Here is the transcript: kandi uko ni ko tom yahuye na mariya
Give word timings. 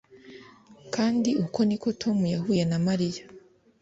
kandi 0.95 1.29
uko 1.45 1.59
ni 1.67 1.77
ko 1.81 1.89
tom 2.01 2.17
yahuye 2.33 2.63
na 2.71 2.77
mariya 2.87 3.23